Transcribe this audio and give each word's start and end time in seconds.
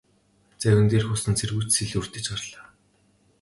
Завин 0.61 0.87
дээрх 0.91 1.09
усан 1.15 1.33
цэргүүд 1.39 1.67
ч 1.71 1.75
сэлүүрдэж 1.77 2.25
гарлаа. 2.31 2.65